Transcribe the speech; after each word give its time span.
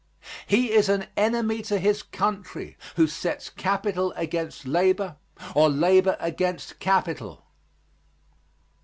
He 0.47 0.71
is 0.71 0.89
an 0.89 1.05
enemy 1.15 1.61
to 1.61 1.77
his 1.77 2.01
country 2.01 2.75
who 2.95 3.05
sets 3.05 3.51
capital 3.51 4.13
against 4.13 4.65
labor 4.65 5.17
or 5.53 5.69
labor 5.69 6.17
against 6.19 6.79
capital. 6.79 7.45